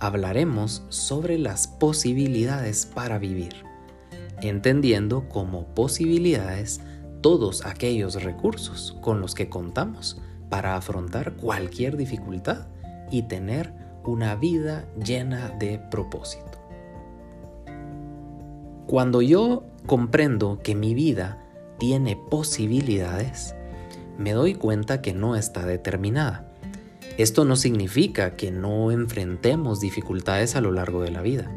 hablaremos 0.00 0.84
sobre 0.88 1.38
las 1.38 1.66
posibilidades 1.66 2.86
para 2.86 3.18
vivir, 3.18 3.54
entendiendo 4.40 5.28
como 5.28 5.66
posibilidades 5.74 6.80
todos 7.20 7.64
aquellos 7.64 8.22
recursos 8.22 8.96
con 9.00 9.20
los 9.20 9.34
que 9.34 9.48
contamos 9.48 10.20
para 10.50 10.76
afrontar 10.76 11.34
cualquier 11.34 11.96
dificultad 11.96 12.66
y 13.10 13.22
tener 13.22 13.72
una 14.04 14.34
vida 14.36 14.84
llena 15.02 15.48
de 15.58 15.78
propósito. 15.90 16.58
Cuando 18.86 19.22
yo 19.22 19.64
comprendo 19.86 20.60
que 20.62 20.74
mi 20.74 20.94
vida 20.94 21.38
tiene 21.78 22.16
posibilidades, 22.16 23.54
me 24.18 24.32
doy 24.32 24.54
cuenta 24.54 25.00
que 25.00 25.12
no 25.14 25.36
está 25.36 25.64
determinada 25.64 26.53
esto 27.16 27.44
no 27.44 27.56
significa 27.56 28.36
que 28.36 28.50
no 28.50 28.90
enfrentemos 28.90 29.80
dificultades 29.80 30.56
a 30.56 30.60
lo 30.60 30.72
largo 30.72 31.02
de 31.02 31.10
la 31.10 31.22
vida, 31.22 31.50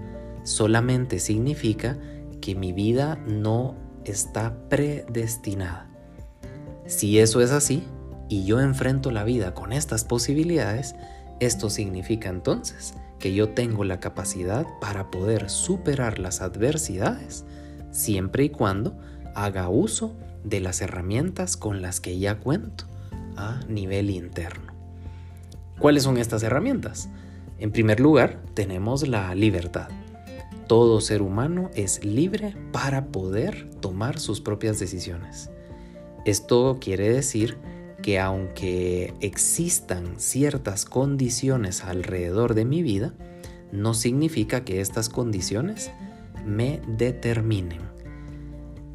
solamente 0.44 1.20
significa 1.20 1.98
que 2.42 2.56
mi 2.56 2.74
vida 2.74 3.18
no 3.28 3.76
está 4.06 4.70
predestinada. 4.70 5.90
Si 6.86 7.20
eso 7.20 7.42
es 7.42 7.52
así, 7.52 7.84
y 8.30 8.46
yo 8.46 8.60
enfrento 8.60 9.12
la 9.12 9.24
vida 9.24 9.54
con 9.54 9.74
estas 9.74 10.04
posibilidades, 10.04 10.96
esto 11.40 11.70
significa 11.70 12.30
entonces 12.30 12.94
que 13.20 13.34
yo 13.34 13.50
tengo 13.50 13.84
la 13.84 14.00
capacidad 14.00 14.66
para 14.80 15.10
poder 15.10 15.50
superar 15.50 16.20
las 16.20 16.42
adversidades 16.42 17.46
siempre 17.92 18.44
y 18.44 18.50
cuando 18.50 18.98
haga 19.34 19.70
uso 19.70 20.16
de 20.44 20.60
las 20.60 20.82
herramientas 20.82 21.58
con 21.58 21.82
las 21.82 22.00
que 22.00 22.20
ya 22.20 22.40
cuento 22.40 22.86
a 23.36 23.60
nivel 23.68 24.10
interno. 24.10 24.77
¿Cuáles 25.80 26.04
son 26.04 26.18
estas 26.18 26.42
herramientas? 26.42 27.08
En 27.60 27.72
primer 27.72 28.00
lugar, 28.00 28.42
tenemos 28.56 29.08
la 29.08 29.36
libertad. 29.36 29.90
Todo 30.66 31.02
ser 31.02 31.22
humano 31.22 31.70
es 31.76 32.04
libre 32.04 32.56
para 32.72 33.08
poder 33.08 33.70
tomar 33.80 34.20
sus 34.20 34.42
propias 34.42 34.80
decisiones. 34.80 35.52
Esto 36.26 36.80
quiere 36.82 37.10
decir 37.10 37.60
que 38.02 38.20
aunque 38.20 39.14
existan 39.22 40.20
ciertas 40.20 40.86
condiciones 40.86 41.84
alrededor 41.84 42.56
de 42.56 42.66
mi 42.66 42.82
vida, 42.82 43.14
no 43.72 43.94
significa 43.94 44.66
que 44.66 44.82
estas 44.82 45.10
condiciones 45.10 45.92
me 46.44 46.82
determinen. 46.88 47.82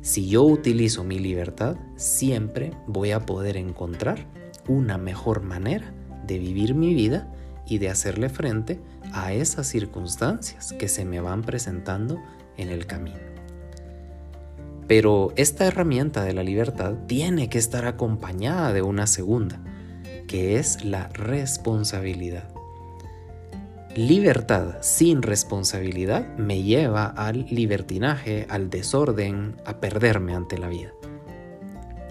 Si 0.01 0.29
yo 0.29 0.43
utilizo 0.43 1.05
mi 1.05 1.21
libertad, 1.21 1.77
siempre 1.95 2.73
voy 2.89 3.13
a 3.13 3.21
poder 3.21 3.57
encontrar 3.57 4.27
una 4.67 4.99
mejor 4.99 5.43
manera 5.43 5.95
de 6.27 6.39
vivir 6.39 6.75
mi 6.75 6.95
vida 6.95 7.29
y 7.67 7.79
de 7.79 7.89
hacerle 7.89 8.29
frente 8.29 8.81
a 9.13 9.33
esas 9.33 9.67
circunstancias 9.67 10.73
que 10.73 10.89
se 10.89 11.05
me 11.05 11.21
van 11.21 11.43
presentando 11.43 12.21
en 12.57 12.69
el 12.69 12.87
camino. 12.87 13.19
Pero 14.89 15.33
esta 15.37 15.67
herramienta 15.67 16.25
de 16.25 16.35
la 16.35 16.43
libertad 16.43 16.95
tiene 17.07 17.49
que 17.49 17.59
estar 17.59 17.87
acompañada 17.87 18.73
de 18.73 18.83
una 18.83 19.07
segunda, 19.07 19.61
que 20.27 20.59
es 20.59 20.85
la 20.85 21.09
responsabilidad. 21.09 22.49
Libertad 23.95 24.77
sin 24.81 25.23
responsabilidad 25.23 26.37
me 26.39 26.63
lleva 26.63 27.07
al 27.07 27.47
libertinaje, 27.51 28.47
al 28.49 28.71
desorden, 28.71 29.57
a 29.67 29.81
perderme 29.81 30.35
ante 30.35 30.57
la 30.59 30.69
vida. 30.69 30.93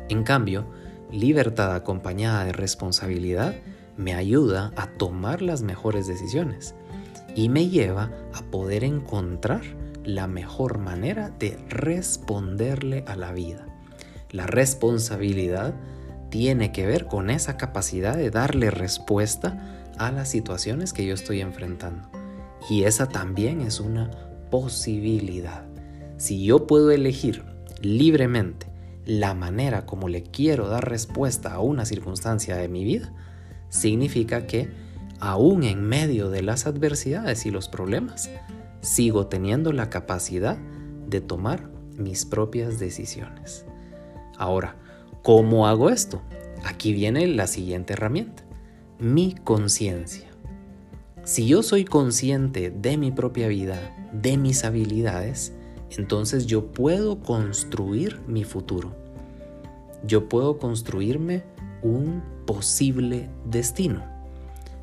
En 0.07 0.23
cambio, 0.23 0.65
libertad 1.11 1.73
acompañada 1.73 2.45
de 2.45 2.53
responsabilidad 2.53 3.55
me 4.01 4.13
ayuda 4.13 4.71
a 4.75 4.87
tomar 4.87 5.41
las 5.41 5.61
mejores 5.61 6.07
decisiones 6.07 6.75
y 7.35 7.49
me 7.49 7.69
lleva 7.69 8.11
a 8.33 8.41
poder 8.51 8.83
encontrar 8.83 9.61
la 10.03 10.27
mejor 10.27 10.79
manera 10.79 11.29
de 11.29 11.57
responderle 11.69 13.03
a 13.07 13.15
la 13.15 13.31
vida. 13.31 13.65
La 14.31 14.47
responsabilidad 14.47 15.75
tiene 16.29 16.71
que 16.71 16.85
ver 16.85 17.05
con 17.05 17.29
esa 17.29 17.57
capacidad 17.57 18.15
de 18.15 18.31
darle 18.31 18.71
respuesta 18.71 19.91
a 19.97 20.11
las 20.11 20.29
situaciones 20.29 20.93
que 20.93 21.05
yo 21.05 21.13
estoy 21.13 21.41
enfrentando. 21.41 22.09
Y 22.69 22.83
esa 22.83 23.07
también 23.07 23.61
es 23.61 23.79
una 23.79 24.09
posibilidad. 24.49 25.65
Si 26.17 26.43
yo 26.43 26.67
puedo 26.67 26.91
elegir 26.91 27.43
libremente 27.81 28.67
la 29.05 29.33
manera 29.33 29.85
como 29.85 30.07
le 30.07 30.23
quiero 30.23 30.67
dar 30.67 30.87
respuesta 30.87 31.53
a 31.53 31.59
una 31.59 31.85
circunstancia 31.85 32.55
de 32.55 32.69
mi 32.69 32.83
vida, 32.83 33.13
significa 33.71 34.45
que 34.45 34.69
aún 35.19 35.63
en 35.63 35.83
medio 35.83 36.29
de 36.29 36.43
las 36.43 36.67
adversidades 36.67 37.45
y 37.45 37.51
los 37.51 37.69
problemas, 37.69 38.29
sigo 38.81 39.27
teniendo 39.27 39.71
la 39.71 39.89
capacidad 39.89 40.57
de 41.07 41.21
tomar 41.21 41.69
mis 41.95 42.25
propias 42.25 42.79
decisiones. 42.79 43.65
Ahora, 44.37 44.75
¿cómo 45.21 45.67
hago 45.67 45.89
esto? 45.89 46.21
Aquí 46.65 46.91
viene 46.91 47.27
la 47.27 47.47
siguiente 47.47 47.93
herramienta, 47.93 48.43
mi 48.99 49.35
conciencia. 49.35 50.27
Si 51.23 51.47
yo 51.47 51.61
soy 51.61 51.85
consciente 51.85 52.71
de 52.71 52.97
mi 52.97 53.11
propia 53.11 53.47
vida, 53.47 53.95
de 54.11 54.37
mis 54.37 54.63
habilidades, 54.63 55.53
entonces 55.91 56.47
yo 56.47 56.71
puedo 56.71 57.19
construir 57.19 58.19
mi 58.27 58.43
futuro. 58.43 58.95
Yo 60.03 60.27
puedo 60.27 60.57
construirme 60.57 61.43
un 61.81 62.23
posible 62.45 63.29
destino. 63.45 64.03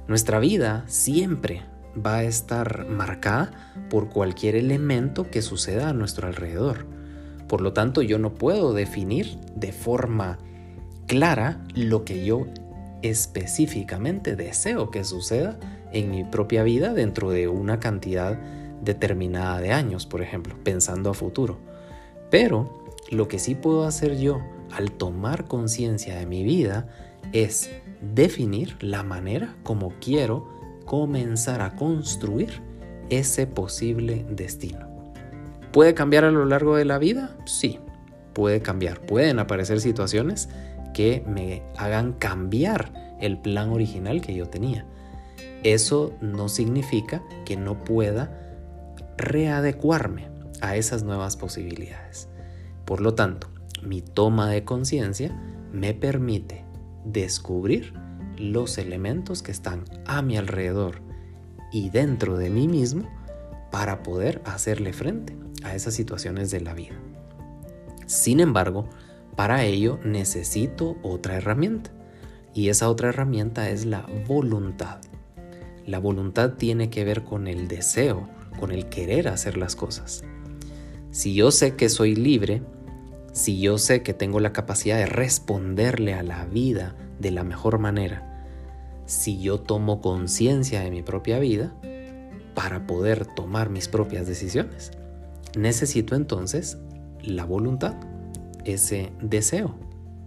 Nuestra 0.07 0.39
vida 0.39 0.85
siempre 0.87 1.63
va 1.95 2.17
a 2.17 2.25
estar 2.25 2.87
marcada 2.87 3.75
por 3.91 4.09
cualquier 4.09 4.57
elemento 4.57 5.31
que 5.31 5.43
suceda 5.43 5.89
a 5.89 5.93
nuestro 5.93 6.27
alrededor. 6.27 6.87
Por 7.49 7.61
lo 7.61 7.73
tanto, 7.73 8.03
yo 8.03 8.19
no 8.19 8.35
puedo 8.35 8.73
definir 8.75 9.39
de 9.55 9.73
forma 9.73 10.39
clara 11.07 11.63
lo 11.75 12.05
que 12.05 12.25
yo 12.25 12.47
específicamente 13.03 14.37
deseo 14.37 14.91
que 14.91 15.05
suceda 15.05 15.59
en 15.93 16.11
mi 16.11 16.25
propia 16.25 16.63
vida 16.63 16.93
dentro 16.93 17.31
de 17.31 17.49
una 17.49 17.81
cantidad 17.81 18.39
determinada 18.83 19.61
de 19.61 19.73
años, 19.73 20.07
por 20.07 20.23
ejemplo, 20.23 20.55
pensando 20.63 21.11
a 21.11 21.15
futuro. 21.15 21.59
Pero 22.31 22.85
lo 23.11 23.29
que 23.29 23.39
sí 23.39 23.55
puedo 23.55 23.85
hacer 23.85 24.19
yo 24.19 24.43
al 24.73 24.93
tomar 24.93 25.47
conciencia 25.47 26.17
de 26.17 26.27
mi 26.27 26.43
vida 26.43 26.87
es 27.33 27.71
definir 28.15 28.77
la 28.81 29.03
manera 29.03 29.57
como 29.63 29.93
quiero 30.01 30.49
comenzar 30.85 31.61
a 31.61 31.77
construir 31.77 32.63
ese 33.11 33.47
posible 33.47 34.25
destino. 34.31 34.87
¿Puede 35.73 35.95
cambiar 35.95 36.25
a 36.25 36.31
lo 36.31 36.45
largo 36.47 36.77
de 36.77 36.85
la 36.85 36.99
vida? 36.99 37.37
Sí, 37.45 37.79
puede 38.33 38.63
cambiar. 38.63 39.01
Pueden 39.01 39.39
aparecer 39.39 39.81
situaciones 39.81 40.49
que 40.95 41.23
me 41.27 41.63
hagan 41.77 42.15
cambiar 42.15 43.17
el 43.21 43.39
plan 43.39 43.71
original 43.71 44.21
que 44.21 44.35
yo 44.35 44.49
tenía. 44.49 44.87
Eso 45.63 46.15
no 46.21 46.49
significa 46.49 47.23
que 47.45 47.57
no 47.57 47.85
pueda 47.85 48.31
readecuarme 49.17 50.29
a 50.61 50.77
esas 50.77 51.03
nuevas 51.03 51.37
posibilidades. 51.37 52.29
Por 52.85 53.01
lo 53.01 53.15
tanto, 53.15 53.49
mi 53.83 54.03
toma 54.03 54.49
de 54.49 54.65
conciencia 54.65 55.35
me 55.73 55.95
permite 55.95 56.65
descubrir 57.05 57.95
los 58.37 58.79
elementos 58.79 59.43
que 59.43 59.53
están 59.53 59.85
a 60.07 60.23
mi 60.23 60.37
alrededor 60.37 61.03
y 61.73 61.91
dentro 61.91 62.37
de 62.37 62.51
mí 62.51 62.69
mismo 62.69 63.09
para 63.71 64.03
poder 64.03 64.41
hacerle 64.45 64.93
frente 64.93 65.37
a 65.63 65.75
esas 65.75 65.95
situaciones 65.95 66.51
de 66.51 66.61
la 66.61 66.75
vida. 66.75 66.95
Sin 68.07 68.41
embargo, 68.41 68.89
para 69.37 69.65
ello 69.65 69.99
necesito 70.05 70.97
otra 71.03 71.37
herramienta 71.37 71.91
y 72.55 72.71
esa 72.71 72.89
otra 72.89 73.11
herramienta 73.11 73.71
es 73.71 73.85
la 73.85 74.07
voluntad. 74.27 75.01
La 75.87 75.99
voluntad 75.99 76.55
tiene 76.55 76.91
que 76.91 77.05
ver 77.05 77.25
con 77.25 77.47
el 77.47 77.69
deseo, 77.69 78.29
con 78.59 78.73
el 78.73 78.89
querer 78.89 79.29
hacer 79.29 79.57
las 79.57 79.77
cosas. 79.77 80.23
Si 81.11 81.35
yo 81.35 81.51
sé 81.51 81.77
que 81.77 81.89
soy 81.89 82.15
libre, 82.15 82.63
si 83.33 83.61
yo 83.61 83.79
sé 83.79 84.03
que 84.03 84.15
tengo 84.15 84.41
la 84.41 84.53
capacidad 84.53 84.97
de 84.97 85.07
responderle 85.07 86.15
a 86.15 86.23
la 86.23 86.45
vida 86.45 86.95
de 87.19 87.31
la 87.31 87.45
mejor 87.45 87.79
manera, 87.79 88.47
si 89.07 89.41
yo 89.41 89.61
tomo 89.61 90.01
conciencia 90.01 90.81
de 90.81 90.91
mi 90.91 91.03
propia 91.03 91.39
vida, 91.39 91.73
para 92.55 92.87
poder 92.87 93.25
tomar 93.25 93.71
mis 93.71 93.87
propias 93.87 94.27
decisiones, 94.27 94.91
necesito 95.57 96.17
entonces 96.17 96.79
la 97.23 97.45
voluntad, 97.45 97.95
ese 98.65 99.13
deseo, 99.23 99.77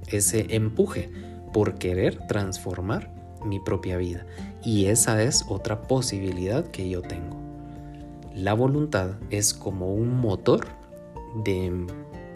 ese 0.08 0.56
empuje 0.56 1.12
por 1.52 1.76
querer 1.76 2.26
transformar 2.28 3.14
mi 3.46 3.60
propia 3.60 3.98
vida. 3.98 4.26
Y 4.64 4.86
esa 4.86 5.22
es 5.22 5.46
otra 5.50 5.82
posibilidad 5.84 6.66
que 6.68 6.90
yo 6.90 7.02
tengo. 7.02 7.38
La 8.34 8.54
voluntad 8.54 9.16
es 9.30 9.54
como 9.54 9.94
un 9.94 10.22
motor 10.22 10.68
de 11.44 11.86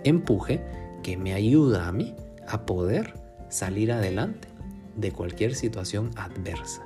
empuje 0.06 0.64
que 1.04 1.18
me 1.18 1.34
ayuda 1.34 1.88
a 1.88 1.92
mí 1.92 2.16
a 2.48 2.66
poder 2.66 3.14
salir 3.50 3.92
adelante 3.92 4.48
de 4.96 5.12
cualquier 5.12 5.56
situación 5.56 6.12
adversa. 6.16 6.82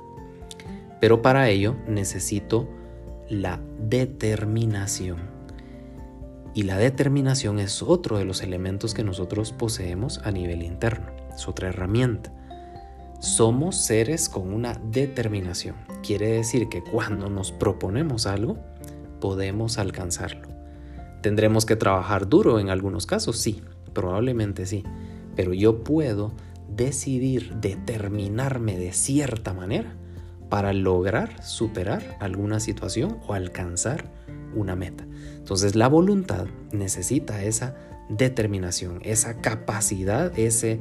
Pero 1.00 1.22
para 1.22 1.48
ello 1.48 1.76
necesito 1.86 2.68
la 3.28 3.60
determinación. 3.78 5.18
Y 6.52 6.64
la 6.64 6.76
determinación 6.76 7.60
es 7.60 7.82
otro 7.82 8.18
de 8.18 8.24
los 8.24 8.42
elementos 8.42 8.92
que 8.92 9.04
nosotros 9.04 9.52
poseemos 9.52 10.18
a 10.24 10.32
nivel 10.32 10.62
interno. 10.62 11.06
Es 11.32 11.46
otra 11.46 11.68
herramienta. 11.68 12.32
Somos 13.20 13.76
seres 13.76 14.28
con 14.28 14.52
una 14.52 14.74
determinación. 14.90 15.76
Quiere 16.02 16.32
decir 16.32 16.68
que 16.68 16.82
cuando 16.82 17.30
nos 17.30 17.52
proponemos 17.52 18.26
algo, 18.26 18.58
podemos 19.20 19.78
alcanzarlo. 19.78 20.49
¿Tendremos 21.22 21.66
que 21.66 21.76
trabajar 21.76 22.28
duro 22.28 22.58
en 22.58 22.70
algunos 22.70 23.06
casos? 23.06 23.38
Sí, 23.38 23.62
probablemente 23.92 24.66
sí. 24.66 24.84
Pero 25.36 25.52
yo 25.52 25.84
puedo 25.84 26.32
decidir 26.68 27.54
determinarme 27.56 28.78
de 28.78 28.92
cierta 28.92 29.52
manera 29.52 29.96
para 30.48 30.72
lograr 30.72 31.42
superar 31.44 32.16
alguna 32.20 32.60
situación 32.60 33.18
o 33.26 33.34
alcanzar 33.34 34.10
una 34.54 34.76
meta. 34.76 35.06
Entonces 35.36 35.76
la 35.76 35.88
voluntad 35.88 36.46
necesita 36.72 37.44
esa 37.44 37.76
determinación, 38.08 39.00
esa 39.04 39.40
capacidad, 39.40 40.36
ese 40.38 40.80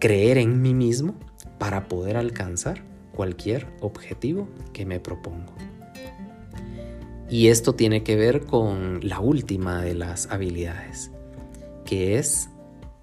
creer 0.00 0.38
en 0.38 0.62
mí 0.62 0.74
mismo 0.74 1.14
para 1.58 1.88
poder 1.88 2.16
alcanzar 2.16 2.82
cualquier 3.12 3.66
objetivo 3.80 4.48
que 4.72 4.86
me 4.86 5.00
propongo. 5.00 5.52
Y 7.28 7.48
esto 7.48 7.74
tiene 7.74 8.02
que 8.02 8.16
ver 8.16 8.46
con 8.46 9.00
la 9.02 9.20
última 9.20 9.82
de 9.82 9.94
las 9.94 10.30
habilidades, 10.30 11.10
que 11.84 12.18
es 12.18 12.48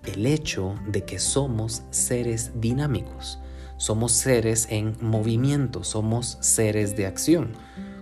el 0.05 0.25
hecho 0.25 0.75
de 0.87 1.03
que 1.03 1.19
somos 1.19 1.83
seres 1.91 2.51
dinámicos. 2.55 3.39
Somos 3.77 4.13
seres 4.13 4.67
en 4.69 4.95
movimiento, 5.01 5.83
somos 5.83 6.37
seres 6.39 6.95
de 6.95 7.05
acción. 7.05 7.51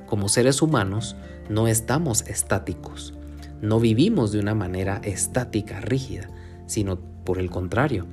Como 0.06 0.29
seres 0.29 0.62
humanos 0.62 1.15
no 1.50 1.68
estamos 1.68 2.21
estáticos, 2.27 3.15
no 3.62 3.79
vivimos 3.79 4.31
de 4.31 4.39
una 4.39 4.53
manera 4.53 5.01
estática, 5.03 5.79
rígida, 5.81 6.29
sino 6.67 7.00
por 7.24 7.39
el 7.39 7.50
contrario, 7.50 8.07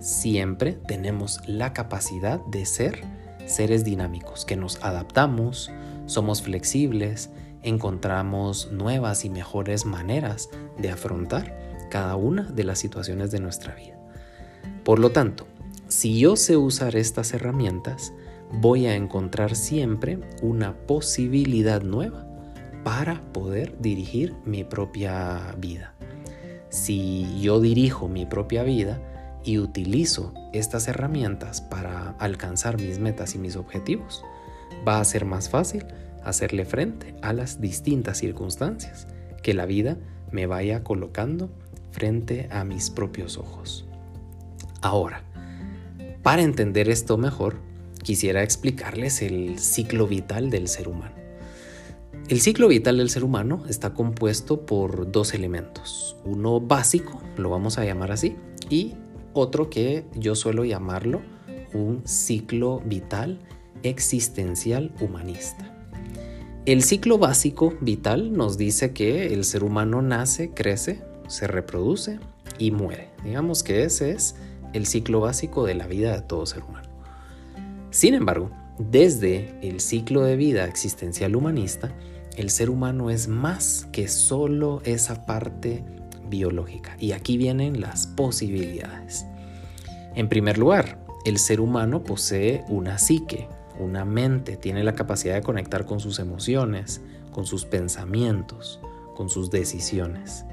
siempre 0.00 0.72
tenemos 0.86 1.40
la 1.46 1.72
capacidad 1.72 2.44
de 2.46 2.66
ser 2.66 3.04
seres 3.46 3.84
dinámicos, 3.84 4.44
que 4.44 4.56
nos 4.56 4.82
adaptamos, 4.82 5.70
somos 6.06 6.42
flexibles, 6.42 7.30
encontramos 7.62 8.70
nuevas 8.72 9.24
y 9.24 9.30
mejores 9.30 9.84
maneras 9.84 10.50
de 10.78 10.90
afrontar 10.90 11.58
cada 11.90 12.16
una 12.16 12.44
de 12.44 12.64
las 12.64 12.78
situaciones 12.78 13.30
de 13.30 13.40
nuestra 13.40 13.74
vida. 13.74 13.98
Por 14.84 14.98
lo 14.98 15.10
tanto, 15.10 15.46
si 15.88 16.18
yo 16.18 16.36
sé 16.36 16.56
usar 16.56 16.96
estas 16.96 17.34
herramientas, 17.34 18.12
voy 18.50 18.86
a 18.86 18.96
encontrar 18.96 19.54
siempre 19.54 20.18
una 20.42 20.74
posibilidad 20.86 21.82
nueva 21.82 22.26
para 22.84 23.20
poder 23.32 23.78
dirigir 23.80 24.34
mi 24.44 24.64
propia 24.64 25.54
vida. 25.58 25.94
Si 26.68 27.40
yo 27.40 27.60
dirijo 27.60 28.08
mi 28.08 28.26
propia 28.26 28.62
vida 28.62 29.00
y 29.44 29.58
utilizo 29.58 30.32
estas 30.52 30.88
herramientas 30.88 31.60
para 31.60 32.10
alcanzar 32.18 32.80
mis 32.80 32.98
metas 32.98 33.34
y 33.34 33.38
mis 33.38 33.56
objetivos, 33.56 34.24
va 34.86 35.00
a 35.00 35.04
ser 35.04 35.24
más 35.24 35.48
fácil 35.48 35.84
hacerle 36.24 36.64
frente 36.64 37.14
a 37.22 37.32
las 37.32 37.60
distintas 37.60 38.18
circunstancias 38.18 39.06
que 39.42 39.54
la 39.54 39.66
vida 39.66 39.98
me 40.30 40.46
vaya 40.46 40.82
colocando 40.82 41.50
frente 41.90 42.48
a 42.50 42.64
mis 42.64 42.90
propios 42.90 43.36
ojos. 43.36 43.86
Ahora, 44.80 45.22
para 46.22 46.42
entender 46.42 46.88
esto 46.88 47.18
mejor, 47.18 47.56
quisiera 48.02 48.42
explicarles 48.42 49.22
el 49.22 49.58
ciclo 49.58 50.06
vital 50.06 50.50
del 50.50 50.68
ser 50.68 50.88
humano. 50.88 51.14
El 52.28 52.40
ciclo 52.40 52.68
vital 52.68 52.98
del 52.98 53.10
ser 53.10 53.24
humano 53.24 53.64
está 53.68 53.94
compuesto 53.94 54.64
por 54.64 55.10
dos 55.10 55.34
elementos, 55.34 56.16
uno 56.24 56.60
básico, 56.60 57.20
lo 57.36 57.50
vamos 57.50 57.78
a 57.78 57.84
llamar 57.84 58.12
así, 58.12 58.36
y 58.70 58.94
otro 59.34 59.68
que 59.68 60.04
yo 60.14 60.34
suelo 60.34 60.64
llamarlo 60.64 61.20
un 61.74 62.02
ciclo 62.06 62.80
vital 62.84 63.38
existencial 63.82 64.92
humanista. 65.00 65.71
El 66.64 66.84
ciclo 66.84 67.18
básico 67.18 67.74
vital 67.80 68.32
nos 68.34 68.56
dice 68.56 68.92
que 68.92 69.34
el 69.34 69.44
ser 69.44 69.64
humano 69.64 70.00
nace, 70.00 70.50
crece, 70.50 71.02
se 71.26 71.48
reproduce 71.48 72.20
y 72.56 72.70
muere. 72.70 73.08
Digamos 73.24 73.64
que 73.64 73.82
ese 73.82 74.12
es 74.12 74.36
el 74.72 74.86
ciclo 74.86 75.18
básico 75.18 75.66
de 75.66 75.74
la 75.74 75.88
vida 75.88 76.14
de 76.14 76.22
todo 76.22 76.46
ser 76.46 76.62
humano. 76.62 76.88
Sin 77.90 78.14
embargo, 78.14 78.52
desde 78.78 79.58
el 79.60 79.80
ciclo 79.80 80.22
de 80.22 80.36
vida 80.36 80.64
existencial 80.66 81.34
humanista, 81.34 81.92
el 82.36 82.48
ser 82.48 82.70
humano 82.70 83.10
es 83.10 83.26
más 83.26 83.88
que 83.90 84.06
solo 84.06 84.82
esa 84.84 85.26
parte 85.26 85.82
biológica. 86.28 86.96
Y 87.00 87.10
aquí 87.10 87.38
vienen 87.38 87.80
las 87.80 88.06
posibilidades. 88.06 89.26
En 90.14 90.28
primer 90.28 90.58
lugar, 90.58 91.04
el 91.24 91.38
ser 91.38 91.60
humano 91.60 92.04
posee 92.04 92.64
una 92.68 92.98
psique, 92.98 93.48
una 93.78 94.04
mente, 94.04 94.56
tiene 94.56 94.84
la 94.84 94.94
capacidad 94.94 95.34
de 95.34 95.42
conectar 95.42 95.86
con 95.86 96.00
sus 96.00 96.18
emociones, 96.18 97.00
con 97.30 97.46
sus 97.46 97.64
pensamientos, 97.64 98.80
con 99.14 99.28
sus 99.28 99.50
decisiones. 99.50 100.44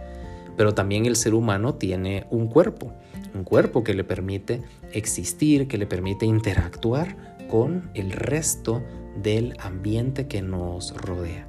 Pero 0.58 0.74
también 0.74 1.06
el 1.06 1.16
ser 1.16 1.34
humano 1.34 1.76
tiene 1.76 2.26
un 2.30 2.48
cuerpo, 2.48 2.94
un 3.34 3.44
cuerpo 3.44 3.84
que 3.84 3.94
le 3.94 4.04
permite 4.04 4.62
existir, 4.92 5.68
que 5.68 5.78
le 5.78 5.86
permite 5.86 6.26
interactuar 6.26 7.38
con 7.50 7.90
el 7.94 8.12
resto 8.12 8.84
del 9.22 9.56
ambiente 9.60 10.28
que 10.28 10.42
nos 10.42 10.96
rodea. 10.96 11.48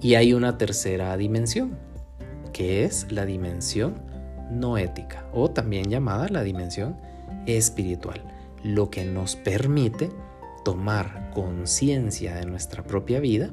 Y 0.00 0.14
hay 0.14 0.32
una 0.32 0.58
tercera 0.58 1.16
dimensión, 1.16 1.78
que 2.52 2.84
es 2.84 3.10
la 3.10 3.26
dimensión 3.26 4.00
no 4.50 4.78
ética, 4.78 5.26
o 5.32 5.50
también 5.50 5.90
llamada 5.90 6.28
la 6.28 6.42
dimensión 6.42 6.96
espiritual, 7.46 8.22
lo 8.62 8.90
que 8.90 9.04
nos 9.04 9.36
permite 9.36 10.10
tomar 10.68 11.30
conciencia 11.32 12.34
de 12.34 12.44
nuestra 12.44 12.84
propia 12.84 13.20
vida, 13.20 13.48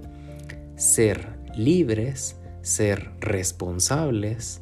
ser 0.76 1.30
libres, 1.56 2.36
ser 2.62 3.10
responsables, 3.22 4.60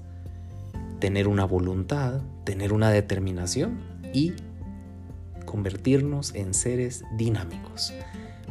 tener 0.99 1.27
una 1.27 1.45
voluntad, 1.45 2.21
tener 2.43 2.71
una 2.71 2.91
determinación 2.91 3.79
y 4.13 4.33
convertirnos 5.45 6.35
en 6.35 6.53
seres 6.53 7.03
dinámicos. 7.17 7.91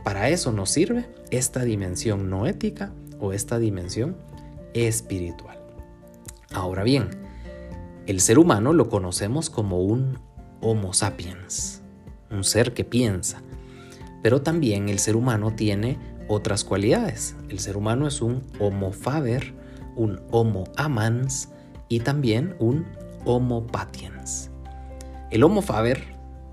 Para 0.02 0.30
eso 0.30 0.50
nos 0.50 0.70
sirve 0.70 1.08
esta 1.30 1.62
dimensión 1.62 2.28
no 2.28 2.48
ética 2.48 2.92
o 3.20 3.32
esta 3.32 3.60
dimensión 3.60 4.16
espiritual. 4.74 5.60
Ahora 6.52 6.82
bien, 6.82 7.08
el 8.08 8.18
ser 8.18 8.40
humano 8.40 8.72
lo 8.72 8.88
conocemos 8.88 9.48
como 9.48 9.80
un 9.80 10.18
Homo 10.60 10.92
sapiens, 10.92 11.82
un 12.32 12.42
ser 12.42 12.74
que 12.74 12.84
piensa, 12.84 13.42
pero 14.22 14.42
también 14.42 14.88
el 14.88 14.98
ser 14.98 15.16
humano 15.16 15.52
tiene 15.54 15.98
otras 16.28 16.64
cualidades. 16.64 17.36
El 17.48 17.58
ser 17.58 17.76
humano 17.76 18.06
es 18.06 18.22
un 18.22 18.42
Homo 18.58 18.92
faber, 18.92 19.52
un 19.96 20.20
Homo 20.30 20.64
amans, 20.76 21.48
y 21.88 22.00
también 22.00 22.54
un 22.58 22.86
Homo 23.24 23.66
patiens. 23.66 24.50
El 25.30 25.42
Homo 25.44 25.60
faber 25.60 26.02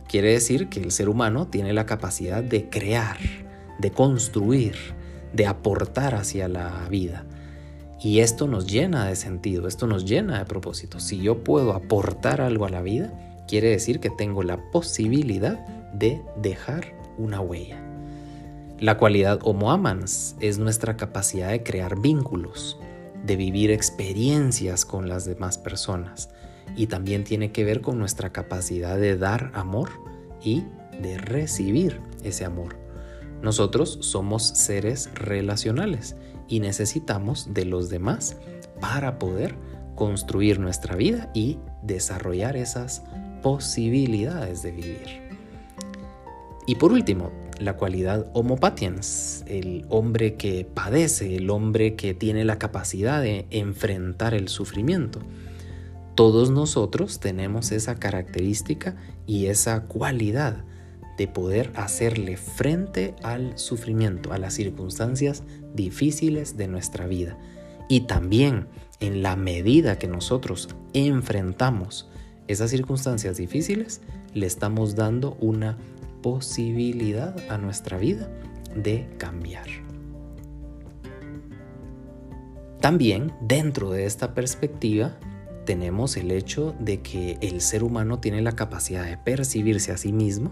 quiere 0.07 0.33
decir 0.33 0.69
que 0.69 0.81
el 0.81 0.91
ser 0.91 1.07
humano 1.07 1.47
tiene 1.47 1.71
la 1.71 1.85
capacidad 1.85 2.43
de 2.43 2.69
crear, 2.69 3.17
de 3.77 3.91
construir, 3.91 4.75
de 5.33 5.45
aportar 5.45 6.15
hacia 6.15 6.47
la 6.47 6.87
vida. 6.89 7.25
Y 8.01 8.19
esto 8.19 8.47
nos 8.47 8.67
llena 8.67 9.05
de 9.05 9.15
sentido, 9.15 9.67
esto 9.67 9.85
nos 9.85 10.05
llena 10.05 10.39
de 10.39 10.45
propósito. 10.45 10.99
Si 10.99 11.19
yo 11.19 11.43
puedo 11.43 11.73
aportar 11.73 12.41
algo 12.41 12.65
a 12.65 12.69
la 12.69 12.81
vida, 12.81 13.13
quiere 13.47 13.69
decir 13.69 13.99
que 13.99 14.09
tengo 14.09 14.41
la 14.41 14.71
posibilidad 14.71 15.59
de 15.93 16.21
dejar 16.41 16.98
una 17.19 17.41
huella. 17.41 17.79
La 18.79 18.97
cualidad 18.97 19.39
Homo 19.43 19.71
amans 19.71 20.35
es 20.39 20.57
nuestra 20.57 20.97
capacidad 20.97 21.49
de 21.49 21.63
crear 21.63 21.99
vínculos, 21.99 22.79
de 23.25 23.35
vivir 23.35 23.71
experiencias 23.71 24.85
con 24.85 25.09
las 25.09 25.25
demás 25.25 25.57
personas 25.57 26.29
y 26.75 26.87
también 26.87 27.25
tiene 27.25 27.51
que 27.51 27.65
ver 27.65 27.81
con 27.81 27.99
nuestra 27.99 28.31
capacidad 28.31 28.97
de 28.97 29.17
dar 29.17 29.51
amor 29.53 29.89
y 30.41 30.63
de 31.01 31.17
recibir 31.17 31.99
ese 32.23 32.45
amor. 32.45 32.77
Nosotros 33.41 33.99
somos 34.01 34.47
seres 34.47 35.09
relacionales 35.13 36.15
y 36.47 36.61
necesitamos 36.61 37.53
de 37.53 37.65
los 37.65 37.89
demás 37.89 38.37
para 38.79 39.19
poder 39.19 39.55
construir 39.95 40.59
nuestra 40.59 40.95
vida 40.95 41.29
y 41.33 41.59
desarrollar 41.83 42.55
esas 42.55 43.03
posibilidades 43.41 44.63
de 44.63 44.71
vivir. 44.71 45.28
Y 46.69 46.75
por 46.75 46.91
último, 46.91 47.31
la 47.59 47.77
cualidad 47.77 48.27
homo 48.35 48.57
patiens, 48.57 49.43
el 49.47 49.87
hombre 49.89 50.35
que 50.35 50.67
padece, 50.71 51.35
el 51.35 51.49
hombre 51.49 51.95
que 51.95 52.13
tiene 52.13 52.45
la 52.45 52.59
capacidad 52.59 53.23
de 53.23 53.47
enfrentar 53.49 54.35
el 54.35 54.49
sufrimiento. 54.49 55.19
Todos 56.13 56.51
nosotros 56.51 57.19
tenemos 57.19 57.71
esa 57.71 57.95
característica 57.95 58.95
y 59.25 59.47
esa 59.47 59.85
cualidad 59.85 60.63
de 61.17 61.27
poder 61.27 61.71
hacerle 61.73 62.37
frente 62.37 63.15
al 63.23 63.57
sufrimiento, 63.57 64.31
a 64.31 64.37
las 64.37 64.53
circunstancias 64.53 65.41
difíciles 65.73 66.55
de 66.55 66.67
nuestra 66.67 67.07
vida. 67.07 67.35
Y 67.89 68.01
también 68.01 68.67
en 68.99 69.23
la 69.23 69.35
medida 69.35 69.97
que 69.97 70.07
nosotros 70.07 70.69
enfrentamos 70.93 72.11
esas 72.47 72.69
circunstancias 72.69 73.37
difíciles, 73.37 74.01
le 74.35 74.45
estamos 74.45 74.93
dando 74.93 75.35
una 75.41 75.79
posibilidad 76.21 77.35
a 77.49 77.57
nuestra 77.57 77.97
vida 77.97 78.29
de 78.75 79.07
cambiar. 79.17 79.67
También 82.81 83.33
dentro 83.41 83.91
de 83.91 84.05
esta 84.05 84.33
perspectiva 84.33 85.17
tenemos 85.65 86.17
el 86.17 86.31
hecho 86.31 86.73
de 86.79 87.01
que 87.01 87.37
el 87.41 87.61
ser 87.61 87.83
humano 87.83 88.19
tiene 88.19 88.41
la 88.41 88.53
capacidad 88.53 89.05
de 89.05 89.17
percibirse 89.17 89.91
a 89.91 89.97
sí 89.97 90.13
mismo 90.13 90.51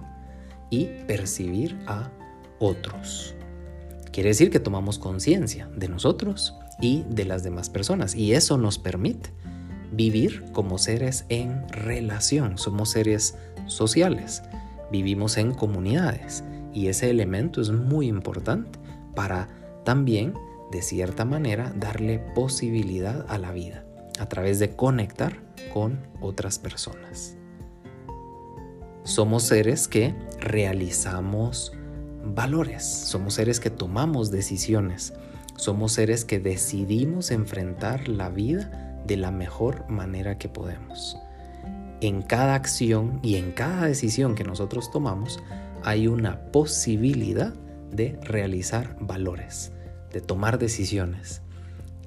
y 0.69 0.86
percibir 1.07 1.79
a 1.88 2.12
otros. 2.59 3.33
Quiere 4.12 4.29
decir 4.29 4.50
que 4.50 4.59
tomamos 4.59 5.00
conciencia 5.00 5.69
de 5.75 5.88
nosotros 5.88 6.55
y 6.81 7.03
de 7.09 7.25
las 7.25 7.43
demás 7.43 7.69
personas 7.69 8.13
y 8.15 8.33
eso 8.33 8.57
nos 8.57 8.77
permite 8.77 9.31
vivir 9.91 10.43
como 10.51 10.77
seres 10.77 11.25
en 11.29 11.67
relación, 11.69 12.57
somos 12.57 12.91
seres 12.91 13.36
sociales, 13.67 14.43
vivimos 14.91 15.38
en 15.38 15.53
comunidades 15.53 16.44
y 16.74 16.88
ese 16.88 17.10
elemento 17.10 17.62
es 17.62 17.72
muy 17.72 18.08
importante 18.08 18.79
para 19.15 19.48
también, 19.84 20.34
de 20.72 20.82
cierta 20.82 21.25
manera, 21.25 21.74
darle 21.75 22.20
posibilidad 22.20 23.25
a 23.29 23.38
la 23.38 23.51
vida 23.51 23.86
a 24.20 24.27
través 24.27 24.60
de 24.60 24.75
conectar 24.75 25.34
con 25.74 26.00
otras 26.22 26.60
personas. 26.60 27.36
Somos 29.03 29.44
seres 29.44 29.88
que 29.88 30.13
realizamos 30.39 31.72
valores, 32.24 32.84
somos 32.86 33.36
seres 33.36 33.60
que 33.60 33.70
tomamos 33.70 34.32
decisiones, 34.32 35.13
somos 35.56 35.94
seres 35.94 36.25
que 36.25 36.39
decidimos 36.39 37.32
enfrentar 37.32 38.10
la 38.10 38.29
vida 38.29 39.01
de 39.08 39.17
la 39.17 39.32
mejor 39.32 39.89
manera 39.89 40.38
que 40.38 40.50
podemos 40.50 41.17
en 42.01 42.22
cada 42.22 42.56
acción 42.56 43.20
y 43.24 43.36
en 43.36 43.51
cada 43.51 43.88
decisión 43.88 44.36
que 44.36 44.44
nosotros 44.44 44.92
tomamos 44.92 45.39
hay 45.84 46.08
una 46.08 46.51
posibilidad 46.51 47.54
de 47.92 48.20
realizar 48.24 48.98
valores, 49.00 49.72
de 50.12 50.22
tomar 50.22 50.60
decisiones. 50.60 51.42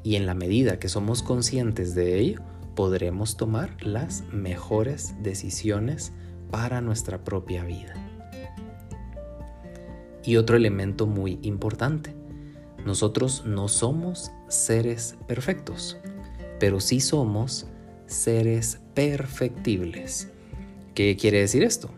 Y 0.03 0.17
en 0.17 0.27
la 0.27 0.35
medida 0.35 0.79
que 0.79 0.89
somos 0.89 1.23
conscientes 1.23 1.95
de 1.95 2.19
ello, 2.19 2.41
podremos 2.75 3.37
tomar 3.37 3.83
las 3.85 4.23
mejores 4.33 5.15
decisiones 5.23 6.13
para 6.51 6.81
nuestra 6.81 7.25
propia 7.25 7.65
vida. 7.65 7.95
Y 10.25 10.37
otro 10.37 10.57
elemento 10.57 11.07
muy 11.07 11.39
importante, 11.43 12.15
nosotros 12.85 13.45
no 13.47 13.69
somos 13.69 14.31
seres 14.49 15.17
perfectos, 15.27 15.99
pero 16.59 16.81
sí 16.81 17.01
somos 17.01 17.67
seres 18.07 18.81
perfectibles. 19.00 20.28
¿Qué 20.95 21.16
quiere 21.16 21.40
decir 21.40 21.62
esto? 21.62 21.88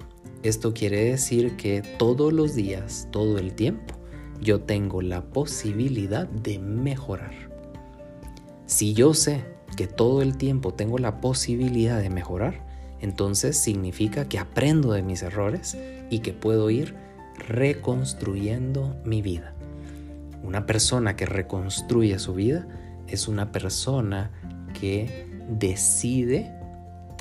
Esto 0.44 0.72
quiere 0.72 1.02
decir 1.06 1.56
que 1.56 1.82
todos 1.98 2.32
los 2.32 2.54
días, 2.54 3.08
todo 3.10 3.38
el 3.38 3.54
tiempo, 3.54 3.94
yo 4.40 4.60
tengo 4.60 5.02
la 5.02 5.24
posibilidad 5.24 6.28
de 6.28 6.60
mejorar. 6.60 7.34
Si 8.66 8.94
yo 8.94 9.14
sé 9.14 9.44
que 9.76 9.88
todo 9.88 10.22
el 10.22 10.36
tiempo 10.36 10.74
tengo 10.74 10.96
la 10.98 11.20
posibilidad 11.20 12.00
de 12.00 12.08
mejorar, 12.08 12.64
entonces 13.00 13.58
significa 13.58 14.28
que 14.28 14.38
aprendo 14.38 14.92
de 14.92 15.02
mis 15.02 15.22
errores 15.24 15.76
y 16.08 16.20
que 16.20 16.32
puedo 16.32 16.70
ir 16.70 16.94
reconstruyendo 17.48 18.96
mi 19.04 19.22
vida. 19.22 19.56
Una 20.44 20.66
persona 20.66 21.16
que 21.16 21.26
reconstruye 21.26 22.20
su 22.20 22.34
vida 22.34 22.68
es 23.08 23.26
una 23.26 23.50
persona 23.50 24.30
que 24.78 25.26
decide 25.48 26.61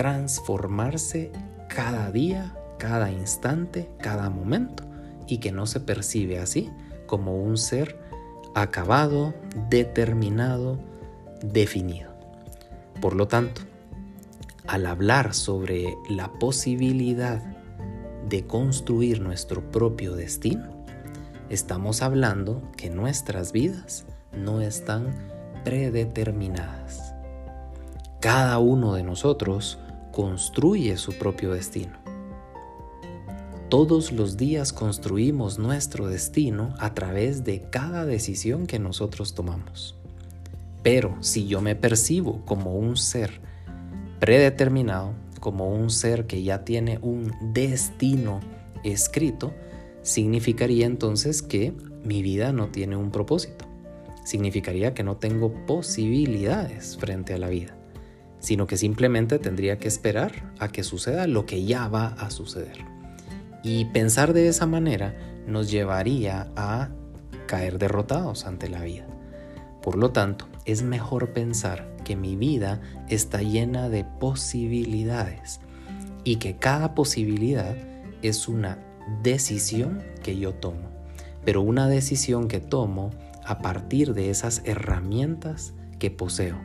transformarse 0.01 1.31
cada 1.67 2.11
día, 2.11 2.55
cada 2.79 3.11
instante, 3.11 3.87
cada 3.99 4.31
momento 4.31 4.83
y 5.27 5.37
que 5.37 5.51
no 5.51 5.67
se 5.67 5.79
percibe 5.79 6.39
así 6.39 6.71
como 7.05 7.37
un 7.37 7.55
ser 7.55 7.99
acabado, 8.55 9.35
determinado, 9.69 10.79
definido. 11.43 12.09
Por 12.99 13.15
lo 13.15 13.27
tanto, 13.27 13.61
al 14.65 14.87
hablar 14.87 15.35
sobre 15.35 15.95
la 16.09 16.31
posibilidad 16.33 17.39
de 18.27 18.47
construir 18.47 19.21
nuestro 19.21 19.69
propio 19.69 20.15
destino, 20.15 20.83
estamos 21.49 22.01
hablando 22.01 22.63
que 22.75 22.89
nuestras 22.89 23.51
vidas 23.51 24.05
no 24.35 24.61
están 24.61 25.13
predeterminadas. 25.63 27.13
Cada 28.19 28.57
uno 28.57 28.95
de 28.95 29.03
nosotros 29.03 29.77
construye 30.11 30.97
su 30.97 31.13
propio 31.13 31.53
destino. 31.53 31.93
Todos 33.69 34.11
los 34.11 34.35
días 34.35 34.73
construimos 34.73 35.57
nuestro 35.57 36.07
destino 36.07 36.73
a 36.77 36.93
través 36.93 37.45
de 37.45 37.61
cada 37.61 38.05
decisión 38.05 38.67
que 38.67 38.79
nosotros 38.79 39.33
tomamos. 39.33 39.95
Pero 40.83 41.15
si 41.21 41.47
yo 41.47 41.61
me 41.61 41.75
percibo 41.75 42.43
como 42.43 42.75
un 42.75 42.97
ser 42.97 43.39
predeterminado, 44.19 45.13
como 45.39 45.73
un 45.73 45.89
ser 45.89 46.27
que 46.27 46.43
ya 46.43 46.65
tiene 46.65 46.99
un 47.01 47.31
destino 47.53 48.41
escrito, 48.83 49.53
significaría 50.01 50.85
entonces 50.85 51.41
que 51.41 51.73
mi 52.03 52.21
vida 52.21 52.51
no 52.51 52.67
tiene 52.67 52.97
un 52.97 53.09
propósito. 53.11 53.65
Significaría 54.25 54.93
que 54.93 55.03
no 55.03 55.15
tengo 55.15 55.53
posibilidades 55.65 56.97
frente 56.97 57.33
a 57.33 57.37
la 57.37 57.47
vida 57.47 57.80
sino 58.41 58.67
que 58.67 58.75
simplemente 58.75 59.39
tendría 59.39 59.77
que 59.77 59.87
esperar 59.87 60.51
a 60.59 60.67
que 60.67 60.83
suceda 60.83 61.27
lo 61.27 61.45
que 61.45 61.63
ya 61.63 61.87
va 61.87 62.07
a 62.07 62.29
suceder. 62.31 62.83
Y 63.63 63.85
pensar 63.85 64.33
de 64.33 64.47
esa 64.47 64.65
manera 64.65 65.15
nos 65.47 65.71
llevaría 65.71 66.51
a 66.55 66.89
caer 67.45 67.77
derrotados 67.77 68.45
ante 68.45 68.67
la 68.67 68.81
vida. 68.81 69.07
Por 69.81 69.95
lo 69.95 70.11
tanto, 70.11 70.47
es 70.65 70.81
mejor 70.81 71.33
pensar 71.33 71.95
que 72.03 72.15
mi 72.15 72.35
vida 72.35 72.81
está 73.09 73.41
llena 73.41 73.89
de 73.89 74.03
posibilidades 74.03 75.59
y 76.23 76.37
que 76.37 76.57
cada 76.57 76.95
posibilidad 76.95 77.75
es 78.21 78.47
una 78.47 78.79
decisión 79.21 80.03
que 80.23 80.37
yo 80.37 80.53
tomo, 80.53 80.89
pero 81.45 81.61
una 81.61 81.87
decisión 81.87 82.47
que 82.47 82.59
tomo 82.59 83.11
a 83.43 83.59
partir 83.59 84.13
de 84.13 84.29
esas 84.29 84.61
herramientas 84.65 85.73
que 85.99 86.11
poseo 86.11 86.57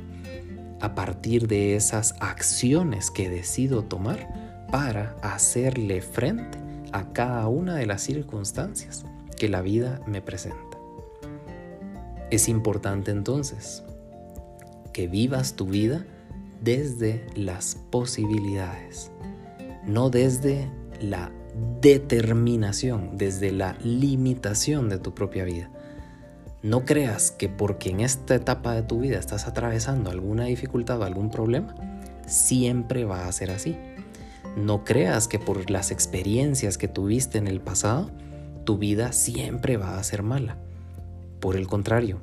a 0.80 0.94
partir 0.94 1.48
de 1.48 1.76
esas 1.76 2.14
acciones 2.20 3.10
que 3.10 3.30
decido 3.30 3.84
tomar 3.84 4.66
para 4.70 5.16
hacerle 5.22 6.02
frente 6.02 6.58
a 6.92 7.12
cada 7.12 7.48
una 7.48 7.76
de 7.76 7.86
las 7.86 8.02
circunstancias 8.02 9.04
que 9.36 9.48
la 9.48 9.62
vida 9.62 10.00
me 10.06 10.20
presenta. 10.22 10.78
Es 12.30 12.48
importante 12.48 13.10
entonces 13.10 13.84
que 14.92 15.06
vivas 15.06 15.54
tu 15.54 15.66
vida 15.66 16.04
desde 16.60 17.26
las 17.34 17.76
posibilidades, 17.90 19.10
no 19.86 20.10
desde 20.10 20.70
la 21.00 21.30
determinación, 21.80 23.16
desde 23.16 23.52
la 23.52 23.76
limitación 23.82 24.88
de 24.88 24.98
tu 24.98 25.14
propia 25.14 25.44
vida. 25.44 25.70
No 26.62 26.84
creas 26.84 27.30
que 27.30 27.48
porque 27.48 27.90
en 27.90 28.00
esta 28.00 28.34
etapa 28.34 28.74
de 28.74 28.82
tu 28.82 29.00
vida 29.00 29.18
estás 29.18 29.46
atravesando 29.46 30.10
alguna 30.10 30.44
dificultad 30.44 31.00
o 31.00 31.04
algún 31.04 31.30
problema, 31.30 31.74
siempre 32.26 33.04
va 33.04 33.26
a 33.26 33.32
ser 33.32 33.50
así. 33.50 33.76
No 34.56 34.84
creas 34.84 35.28
que 35.28 35.38
por 35.38 35.70
las 35.70 35.90
experiencias 35.90 36.78
que 36.78 36.88
tuviste 36.88 37.38
en 37.38 37.46
el 37.46 37.60
pasado, 37.60 38.10
tu 38.64 38.78
vida 38.78 39.12
siempre 39.12 39.76
va 39.76 39.98
a 39.98 40.02
ser 40.02 40.22
mala. 40.22 40.56
Por 41.40 41.56
el 41.56 41.66
contrario, 41.66 42.20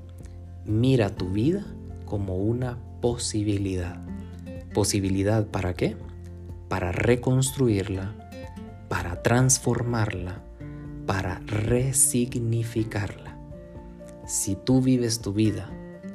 mira 0.65 1.09
tu 1.09 1.29
vida 1.29 1.63
como 2.05 2.35
una 2.37 2.77
posibilidad. 3.01 4.01
¿Posibilidad 4.73 5.45
para 5.45 5.75
qué? 5.75 5.95
Para 6.69 6.91
reconstruirla, 6.91 8.15
para 8.89 9.21
transformarla, 9.21 10.41
para 11.05 11.39
resignificarla. 11.45 13.32
Si 14.25 14.55
tú 14.55 14.81
vives 14.81 15.19
tu 15.19 15.33
vida 15.33 15.69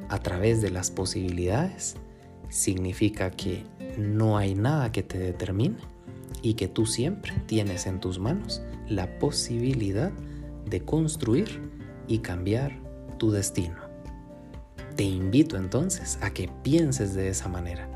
a 0.09 0.19
través 0.19 0.63
de 0.63 0.71
las 0.71 0.91
posibilidades, 0.91 1.97
significa 2.49 3.31
que 3.31 3.65
no 3.99 4.39
hay 4.39 4.55
nada 4.55 4.93
que 4.93 5.03
te 5.03 5.19
determine 5.19 5.77
y 6.41 6.55
que 6.55 6.69
tú 6.69 6.87
siempre 6.87 7.35
tienes 7.47 7.87
en 7.87 8.01
tus 8.01 8.19
manos 8.19 8.63
la 8.89 9.19
posibilidad 9.19 10.11
de 10.65 10.81
construir 10.81 11.61
y 12.07 12.19
cambiar 12.19 12.79
tu 13.19 13.31
destino. 13.31 13.77
Te 14.97 15.05
invito 15.05 15.57
entonces 15.57 16.19
a 16.23 16.31
que 16.31 16.51
pienses 16.63 17.15
de 17.15 17.29
esa 17.29 17.49
manera 17.49 17.89